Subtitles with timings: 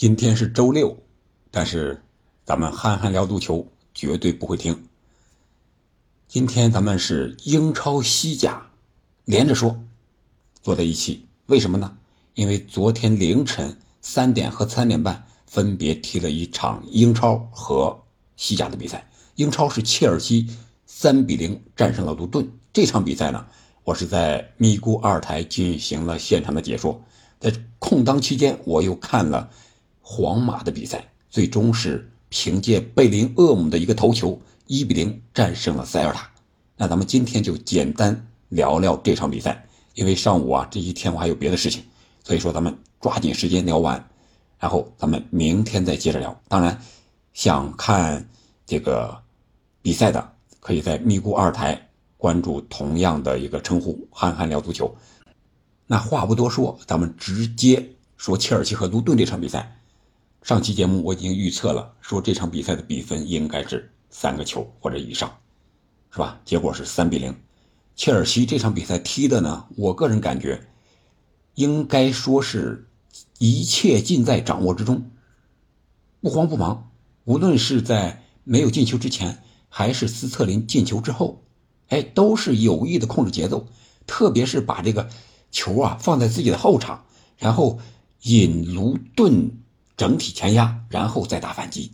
[0.00, 0.96] 今天是周六，
[1.50, 2.02] 但是
[2.46, 4.88] 咱们憨憨聊足球绝对不会停。
[6.26, 8.66] 今天咱们是英超、西甲
[9.26, 9.78] 连着说，
[10.62, 11.26] 坐在一起。
[11.48, 11.98] 为什么呢？
[12.32, 18.02] 因为昨天凌晨三点和三点半分别踢了一场英超和
[18.36, 19.06] 西甲的比赛。
[19.34, 20.48] 英超是切尔西
[20.86, 22.50] 三比零战胜了卢顿。
[22.72, 23.46] 这场比赛呢，
[23.84, 26.98] 我是在咪咕二台进行了现场的解说。
[27.38, 29.50] 在空档期间，我又看了。
[30.12, 34.36] 皇马的比赛最终是凭借贝林厄姆的一个头球，
[34.66, 36.28] 一比零战胜了塞尔塔。
[36.76, 41.84] 那咱们今天就简单聊聊这场比赛，因为上午啊这一天我还有别的事情，
[42.24, 44.04] 所以说咱们抓紧时间聊完，
[44.58, 46.36] 然后咱们明天再接着聊。
[46.48, 46.76] 当然，
[47.32, 48.28] 想看
[48.66, 49.16] 这个
[49.80, 54.92] 比赛的，可以在咪咕二台关注同样的一个称呼“憨憨聊足球”。
[55.86, 59.76] 那话不多说，咱们直接说切尔西和卢顿这场比赛。
[60.42, 65.36] 上期节目我已经预测了，说这场比赛的比分应该是三个球或者以上，
[66.10, 66.40] 是吧？
[66.46, 67.36] 结果是三比零。
[67.94, 70.66] 切尔西这场比赛踢的呢，我个人感觉，
[71.54, 72.88] 应该说是
[73.38, 75.10] 一切尽在掌握之中，
[76.22, 76.90] 不慌不忙。
[77.24, 81.44] 无论是在没有进球之前，还是斯特林进球之后，
[81.88, 83.66] 哎，都是有意的控制节奏，
[84.06, 85.10] 特别是把这个
[85.50, 87.04] 球啊放在自己的后场，
[87.36, 87.78] 然后
[88.22, 89.58] 引卢顿。
[90.00, 91.92] 整体前压，然后再打反击。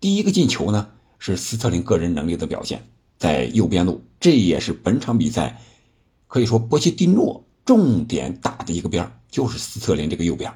[0.00, 5.60] 第一个进球呢是斯特林个人能力的表现，在右边路，这也是本场比赛
[6.26, 10.50] 可以说波切蒂诺重点打的一个边就是斯特林这个右边。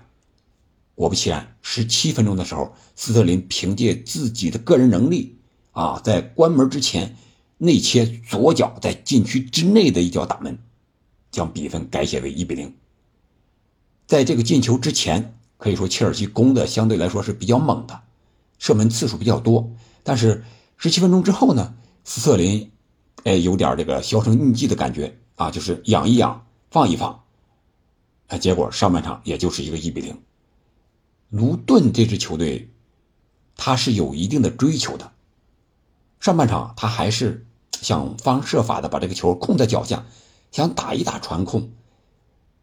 [0.94, 5.36] 果不其然，十七分钟的时候，斯特林凭借自己的个人能力
[5.72, 7.16] 啊，在关门之前
[7.58, 10.58] 内切左脚在禁区之内的一脚打门，
[11.30, 12.74] 将比分改写为一比零。
[14.06, 15.34] 在这个进球之前。
[15.58, 18.00] 可以说，切尔西攻的相对来说是比较猛的，
[18.58, 19.70] 射门次数比较多。
[20.04, 20.44] 但是
[20.76, 22.70] 十七分钟之后呢，斯特林，
[23.24, 27.24] 哎，有点这个销声匿迹的感觉啊，就是养一养，放一放。
[28.28, 30.16] 哎，结果上半场也就是一个一比零。
[31.28, 32.70] 卢顿这支球队，
[33.56, 35.10] 他是有一定的追求的。
[36.20, 37.46] 上半场他还是
[37.80, 40.06] 想方设法的把这个球控在脚下，
[40.52, 41.72] 想打一打传控，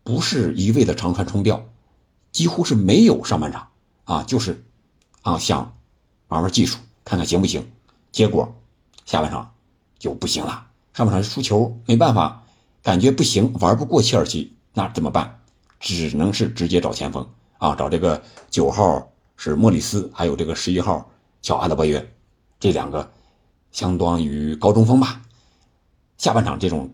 [0.04, 1.66] 不是一味的长传冲吊。
[2.36, 3.66] 几乎是没有上半场
[4.04, 4.62] 啊，就是，
[5.22, 5.74] 啊想
[6.28, 7.66] 玩玩技术，看看行不行。
[8.12, 8.54] 结果
[9.06, 9.54] 下半场
[9.98, 12.44] 就不行了，上半场输球，没办法，
[12.84, 15.40] 感觉不行，玩不过切尔西，那怎么办？
[15.80, 17.26] 只能是直接找前锋
[17.58, 21.10] 啊，找这个九号是莫里斯，还有这个十一号
[21.42, 22.06] 叫阿德巴约，
[22.60, 23.10] 这两个
[23.72, 25.22] 相当于高中锋吧。
[26.18, 26.94] 下半场这种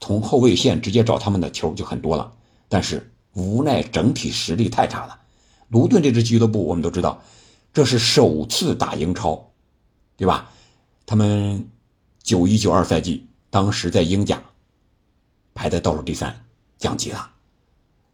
[0.00, 2.32] 从后卫线直接找他们的球就很多了，
[2.70, 3.12] 但是。
[3.38, 5.20] 无奈整体实力太差了，
[5.68, 7.22] 卢顿这支俱乐部我们都知道，
[7.72, 9.50] 这是首次打英超，
[10.16, 10.50] 对吧？
[11.06, 11.68] 他们
[12.22, 14.42] 九一九二赛季当时在英甲
[15.54, 16.44] 排在倒数第三，
[16.78, 17.30] 降级了，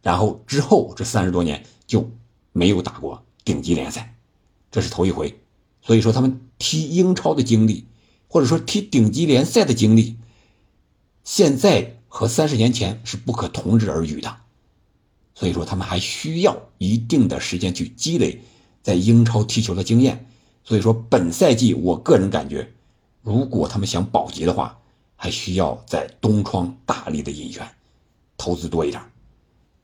[0.03, 2.07] 然后之后这三十多年就
[2.51, 4.15] 没有打过顶级联赛，
[4.71, 5.37] 这是头一回。
[5.81, 7.87] 所以说他们踢英超的经历，
[8.27, 10.17] 或者说踢顶级联赛的经历，
[11.23, 14.37] 现在和三十年前是不可同日而语的。
[15.35, 18.41] 所以说，他们还需要一定的时间去积累
[18.81, 20.25] 在英超踢球的经验。
[20.63, 22.71] 所以说，本赛季我个人感觉，
[23.21, 24.79] 如果他们想保级的话，
[25.15, 27.69] 还需要在东窗大力的引援，
[28.37, 29.01] 投资多一点。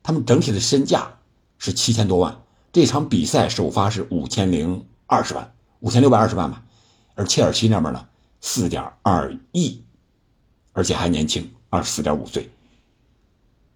[0.01, 1.19] 他们整体的身价
[1.57, 2.41] 是七千多万，
[2.71, 6.63] 这场比赛首发是五千零二十万，五千六百二十万吧。
[7.13, 8.07] 而切尔西那边呢，
[8.39, 9.83] 四点二亿，
[10.71, 12.49] 而且还年轻，二十四点五岁。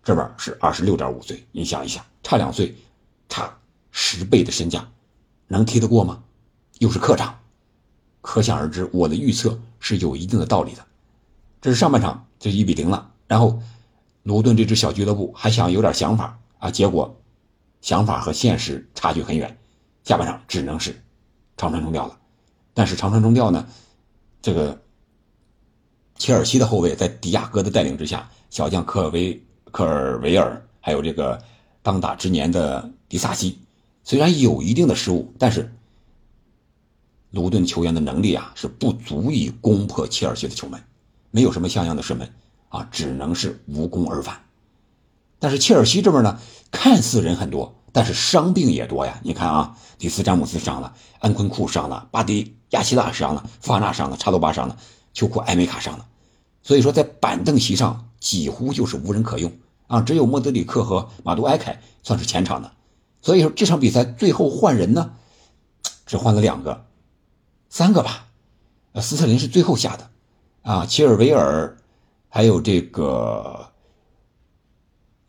[0.06, 2.76] 这边是二十六点五岁，你想一想，差两岁，
[3.28, 3.52] 差
[3.90, 4.88] 十倍的身价，
[5.48, 6.24] 能踢得过吗？
[6.78, 7.40] 又是客场，
[8.22, 10.86] 可想而知，我的预测是有一定的道理的。
[11.60, 13.60] 这是上半场就一比零了，然后
[14.22, 17.20] 卢顿这支小俱乐部还想有点想法啊，结果
[17.82, 19.58] 想法和现实差距很远，
[20.04, 21.02] 下半场只能是
[21.58, 22.16] 长传中吊了。
[22.76, 23.68] 但是长传中吊呢，
[24.40, 24.80] 这个
[26.16, 29.42] 切尔西的后卫在迪亚哥的带领之下，小将科尔维。
[29.76, 31.44] 科尔维尔还有这个
[31.84, 33.60] 当打之年的迪萨西，
[34.06, 35.70] 虽然有一定的失误，但是
[37.32, 40.82] 卢顿球员的能力啊是不足以攻破切尔西的球门，
[41.30, 42.34] 没有什么像样的射门
[42.70, 44.40] 啊，只能是无功而返。
[45.40, 46.40] 但是切尔西这边呢，
[46.72, 49.20] 看似人很多，但是伤病也多呀。
[49.24, 54.78] 你看啊，迪斯詹姆斯伤了，安昆库伤了，巴迪亚希纳伤了，法纳伤了，查多巴伤了，
[55.14, 56.08] 秋库埃梅卡伤了，
[56.64, 59.52] 所以说在板凳席上几乎就是无人可用。
[59.88, 62.72] 啊，只有莫德里克和马杜埃凯算是前场的，
[63.22, 65.14] 所以说这场比赛最后换人呢，
[66.06, 66.86] 只换了两个、
[67.70, 68.28] 三个吧。
[68.94, 70.10] 呃，斯特林是最后下的，
[70.62, 71.78] 啊，齐尔维尔
[72.30, 73.70] 还有这个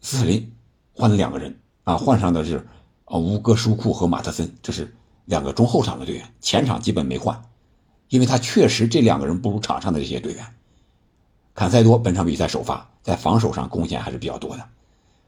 [0.00, 0.52] 斯特林
[0.94, 2.64] 换了两个人啊，换上的是
[3.06, 4.94] 啊乌戈舒库和马特森，这是
[5.24, 7.42] 两个中后场的队员，前场基本没换，
[8.08, 10.46] 因为他确实这两个人不如场上的这些队员。
[11.54, 14.68] 坎塞多本场比赛首发，在防守上贡献还是比较多的。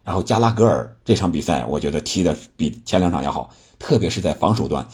[0.02, 4.88] 然后加拉格尔这场比赛，我觉得踢的比前两场要好，特别是在防守端，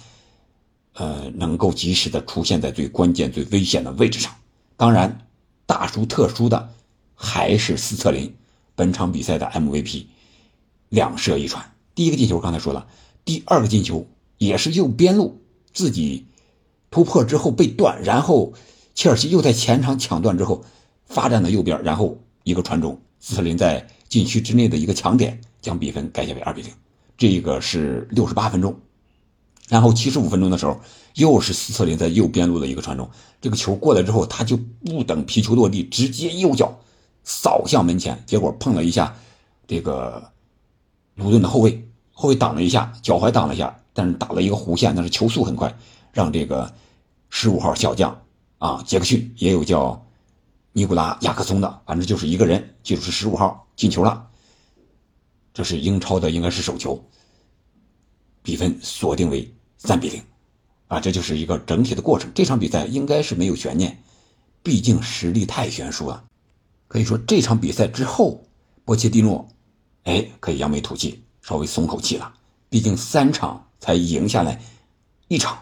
[0.93, 4.31] 呃，能够及时的出现在最关键、最危险的位置上。
[4.77, 5.27] 当然，
[5.65, 6.69] 大输特输的
[7.15, 8.35] 还是斯特林，
[8.75, 10.05] 本场比赛的 MVP，
[10.91, 11.65] 两射一传。
[11.95, 12.87] 第一个进球刚才说了，
[13.25, 14.07] 第二个进球
[14.37, 15.41] 也是右边路
[15.73, 16.27] 自己
[16.91, 18.53] 突破之后被断，然后
[18.95, 20.65] 切尔西又在前场抢断之后
[21.07, 23.85] 发展到右边，然后一个传中，斯特林在。
[24.07, 26.71] 禁区之内的一个强点，将比分改写为二比零。
[27.19, 28.79] 这个是六十八分钟，
[29.69, 30.79] 然后七十五分钟的时候，
[31.15, 33.11] 又是斯特林在右边路的一个传中。
[33.41, 36.79] 这个球过来之后，他就不等皮球落地，直接右脚
[37.25, 39.17] 扫向门前，结果碰了一下
[39.67, 40.31] 这个
[41.17, 45.77] 卢顿的后卫，后卫挡了一下，脚踝挡了一下，但是打了一个弧线，但是球速很快，
[46.13, 46.73] 让这个
[47.31, 48.17] 十五号小将
[48.59, 50.04] 啊杰克逊，也有叫
[50.77, 53.65] 尼古拉亚克松的，反正就是一个人，记住是十五号。
[53.77, 54.29] 进球了，
[55.53, 57.01] 这是英超的，应该是首球。
[58.43, 60.21] 比分锁定为三比零，
[60.89, 62.29] 啊，这就是一个整体的过程。
[62.35, 64.03] 这场比赛应该是没有悬念，
[64.65, 66.25] 毕竟实力太悬殊了。
[66.89, 68.45] 可以说这场比赛之后，
[68.85, 69.49] 波切蒂诺，
[70.03, 72.35] 哎，可以扬眉吐气，稍微松口气了。
[72.69, 74.61] 毕竟三场才赢下来
[75.29, 75.57] 一场，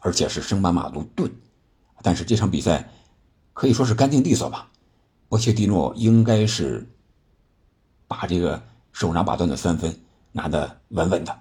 [0.00, 1.32] 而且是升班马卢顿。
[2.02, 2.88] 但是这场比赛
[3.56, 4.68] 可以说是干净利索吧？
[5.30, 6.86] 波切蒂诺应该是。
[8.08, 8.62] 把这个
[8.92, 9.92] 手拿把攥的三分
[10.30, 11.36] 拿得稳稳的，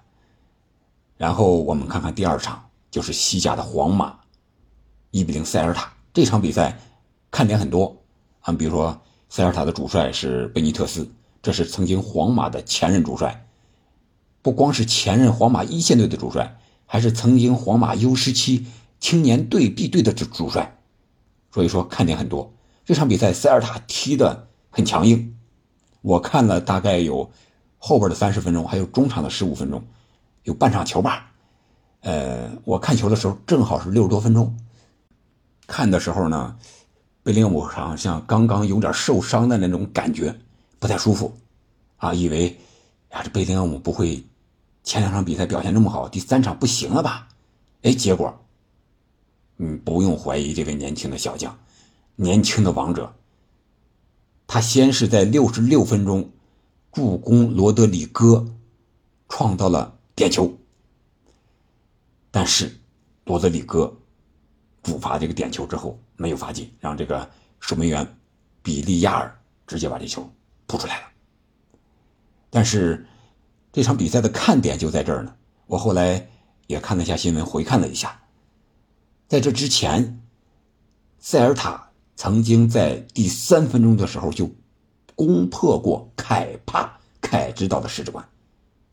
[1.15, 4.17] 然后我们看看第二场，就是西甲的皇马
[5.11, 6.79] 一比零塞尔塔这场比赛，
[7.29, 7.95] 看点很多
[8.41, 11.07] 啊，比如说塞尔塔的主帅是贝尼特斯，
[11.43, 13.45] 这是曾经皇马的前任主帅，
[14.41, 16.57] 不光是前任皇马一线队的主帅，
[16.87, 18.65] 还是曾经皇马 U 十七
[18.99, 20.74] 青年队 B 队的主主帅，
[21.55, 22.51] 所以说看点很多。
[22.83, 25.37] 这场比赛塞尔塔踢得很强硬。
[26.01, 27.31] 我看了大概有
[27.77, 29.81] 后边的三十分钟，还有中场的十五分钟，
[30.43, 31.31] 有半场球吧。
[32.01, 34.53] 呃，我看球的时候正好是六十多分钟。
[35.65, 36.57] 看的时候呢，
[37.23, 40.35] 贝林厄姆好像刚刚有点受伤的那种感觉，
[40.77, 41.33] 不太舒服。
[41.95, 42.49] 啊，以为
[43.11, 44.21] 呀这贝林厄姆不会
[44.83, 47.29] 前两场比赛表现这么好，第三场不行了吧？
[47.83, 48.44] 哎，结果，
[49.57, 51.57] 嗯，不用怀疑这位年轻的小将，
[52.15, 53.13] 年轻的王者。
[54.47, 56.29] 他先是在六十六分钟
[56.91, 58.45] 助攻罗德里戈
[59.27, 60.53] 创造了点球，
[62.29, 62.71] 但是
[63.23, 63.91] 罗德里戈
[64.81, 67.27] 补罚这个点球之后没有罚进，让这个
[67.59, 68.07] 守门员
[68.61, 69.35] 比利亚尔
[69.65, 70.29] 直接把这球
[70.67, 71.07] 扑出来了。
[72.51, 73.05] 但是
[73.73, 75.35] 这场比赛的看点就在这儿呢。
[75.65, 76.29] 我后来
[76.67, 78.21] 也看了一下新闻，回看了一下，
[79.27, 80.21] 在这之前，
[81.19, 81.83] 塞尔塔。
[82.17, 84.49] 曾经在第三分钟的时候就
[85.15, 88.25] 攻破过凯帕凯指导的十指关，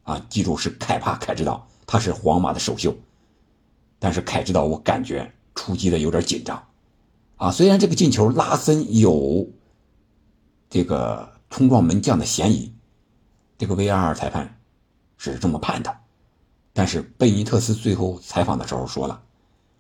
[0.02, 2.92] 啊，记住是凯帕凯指导，他是皇马的首秀。
[4.00, 6.60] 但是凯指导我感觉出击的有点紧张，
[7.36, 9.48] 啊，虽然这个进球拉森有
[10.68, 12.74] 这个冲撞门将的嫌疑，
[13.56, 14.58] 这个 VAR 裁判
[15.16, 15.96] 是这么判的，
[16.72, 19.22] 但是贝尼特斯最后采访的时候说了，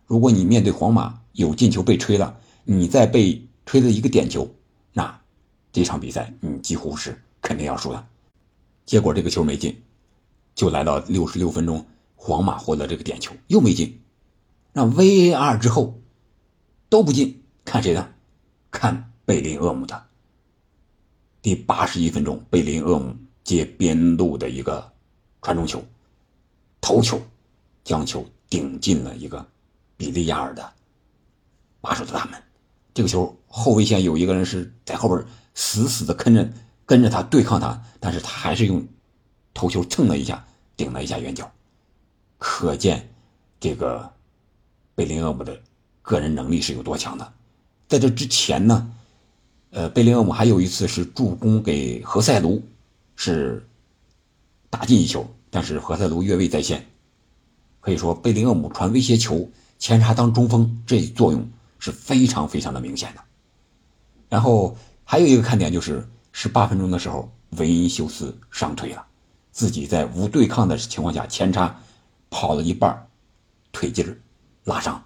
[0.06, 2.38] 如果你面对皇马有进球被吹了。
[2.64, 4.48] 你再被吹了一个点球，
[4.92, 5.20] 那
[5.72, 8.06] 这场比赛你几乎是肯定要输的。
[8.86, 9.82] 结果这个球没进，
[10.54, 14.00] 就来到六十六分钟，皇马获得这个点球又没进，
[14.72, 16.00] 让 VAR 之后
[16.88, 18.14] 都不进，看谁的？
[18.70, 20.00] 看贝林厄姆的。
[21.42, 24.92] 第八十一分钟，贝林厄姆接边路的一个
[25.42, 25.84] 传中球，
[26.80, 27.20] 头球
[27.82, 29.44] 将球顶进了一个
[30.02, 30.72] 比利亚尔的
[31.80, 32.42] 把守的大门。
[32.92, 36.50] 这个球后卫线有一个人是在后边死死的跟着
[36.84, 38.84] 跟着他对抗他，但是他还是用
[39.54, 40.44] 头球蹭了一下
[40.76, 41.48] 顶了一下远角，
[42.36, 43.08] 可见
[43.60, 44.12] 这个
[44.96, 45.56] 贝林厄姆的
[46.02, 47.32] 个人能力是有多强的。
[47.86, 48.92] 在这之前呢，
[49.70, 52.60] 呃，贝林厄姆还有一次是助攻给何塞卢，
[53.14, 53.64] 是
[54.68, 56.84] 打进一球，但是何塞卢越位在先。
[57.78, 59.50] 可以说贝林厄姆传威胁球、
[59.82, 61.44] 前插当中锋这作用。
[61.84, 63.20] 是非常非常的明显的，
[64.28, 69.04] 然后还有一个看点就是十八分钟的时候，维因修斯伤腿了，
[69.50, 71.76] 自己在无对抗的情况下前插
[72.30, 73.04] 跑了一半，
[73.72, 74.16] 腿筋儿
[74.62, 75.02] 拉伤。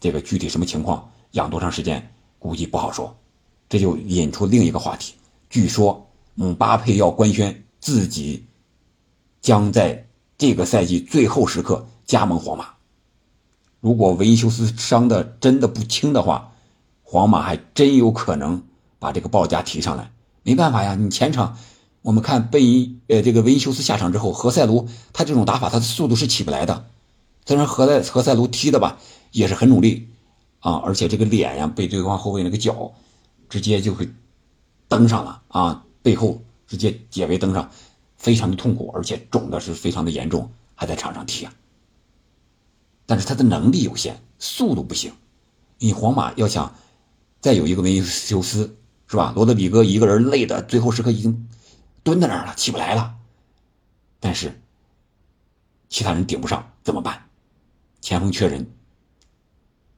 [0.00, 3.16] 这个具体什么情况，养多长时间，估计不好说。
[3.68, 5.14] 这就引出另一个话题，
[5.48, 8.44] 据说姆巴佩要官宣自己
[9.40, 10.04] 将在
[10.36, 12.74] 这个赛季最后时刻加盟皇马。
[13.80, 16.52] 如果维尼修斯伤的真的不轻的话，
[17.02, 18.62] 皇马还真有可能
[18.98, 20.10] 把这个报价提上来。
[20.42, 21.56] 没办法呀，你前场
[22.02, 26.86] 我们看贝呃这个维尼修斯下场之后，何塞卢他这种打法他的速度是起不来的。
[27.46, 28.98] 虽然何塞何塞卢踢的吧
[29.32, 30.08] 也是很努力
[30.60, 32.92] 啊，而且这个脸呀被对方后卫那个脚
[33.48, 34.08] 直接就会
[34.88, 37.70] 蹬上了啊，背后直接解围蹬上，
[38.16, 41.52] 非常的痛苦，而且肿的是非常的严重，还在场上踢啊。
[43.08, 45.10] 但是他的能力有限，速度不行。
[45.78, 46.74] 你皇马要想
[47.40, 49.32] 再有一个维尼修斯，是吧？
[49.34, 51.48] 罗德里戈一个人累的最后时刻已经
[52.02, 53.16] 蹲在那儿了，起不来了。
[54.20, 54.60] 但是
[55.88, 57.30] 其他人顶不上，怎么办？
[58.02, 58.70] 前锋缺人，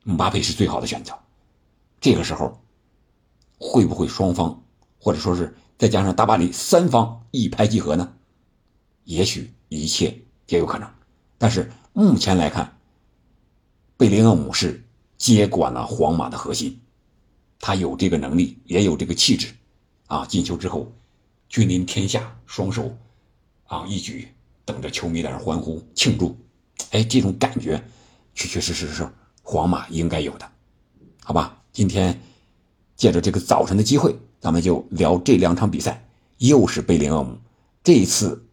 [0.05, 1.12] 姆巴佩是最好的选择。
[2.00, 2.62] 这个时候
[3.59, 4.62] 会不会双方，
[5.00, 8.12] 或者说是再加上大巴黎三方一拍即合呢？
[9.02, 10.88] 也许一切皆有可能。
[11.38, 12.76] 但是目前来看。
[14.00, 14.83] 贝林厄姆是
[15.19, 16.80] 接管了皇马的核心，
[17.59, 19.49] 他有这个能力，也有这个气质，
[20.07, 20.25] 啊！
[20.25, 20.90] 进球之后，
[21.50, 22.97] 君临天下，双手
[23.66, 24.26] 啊一举，
[24.64, 26.35] 等着球迷在那欢呼庆祝，
[26.92, 27.85] 哎，这种感觉，
[28.33, 29.07] 确确实实是
[29.42, 30.50] 皇马应该有的，
[31.23, 31.62] 好吧？
[31.71, 32.19] 今天
[32.97, 36.02] 借着这个早晨的机会，咱们就聊这两场比赛，
[36.38, 37.37] 又是贝林厄姆，
[37.85, 38.47] 这一次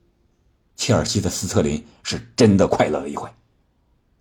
[0.76, 3.30] 切尔西的斯特林是真的快乐了一回。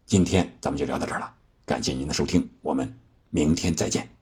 [0.06, 1.34] 今天咱们就聊到这儿了，
[1.64, 2.96] 感谢您的收听，我们
[3.30, 4.15] 明天再见。